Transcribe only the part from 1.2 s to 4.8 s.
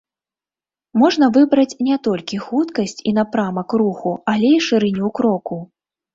выбраць не толькі хуткасць і напрамак руху, але і